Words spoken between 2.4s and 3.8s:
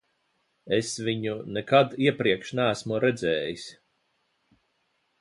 neesmu redzējis.